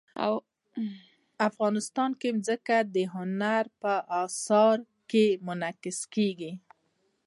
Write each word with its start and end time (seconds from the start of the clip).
افغانستان 1.47 2.11
کې 2.21 2.29
ځمکه 2.47 2.77
د 2.95 2.97
هنر 3.15 3.63
په 3.81 3.93
اثار 4.23 4.77
کې 5.09 5.25
منعکس 5.45 5.99
کېږي. 6.15 6.51